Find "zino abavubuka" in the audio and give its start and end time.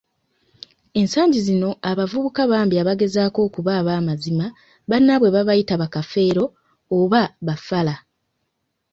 1.47-2.41